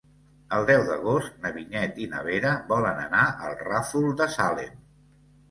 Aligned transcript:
El 0.59 0.63
deu 0.69 0.85
d'agost 0.85 1.35
na 1.43 1.51
Vinyet 1.57 1.99
i 2.05 2.07
na 2.15 2.23
Vera 2.29 2.55
volen 2.73 3.03
anar 3.05 3.27
al 3.51 3.55
Ràfol 3.61 4.11
de 4.25 4.31
Salem. 4.41 4.83